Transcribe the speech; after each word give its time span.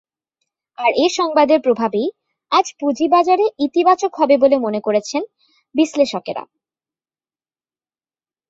আর 0.77 0.91
এ 0.95 1.07
সংবাদের 1.09 1.59
প্রভাবেই 1.61 2.07
আজ 2.51 2.65
পুঁজিবাজারে 2.79 3.45
ইতিবাচক 3.59 4.11
হবে 4.15 4.35
বলে 4.37 4.57
মনে 4.57 4.79
করছেন 4.81 5.21
বিশ্লেষকেরা। 5.75 6.43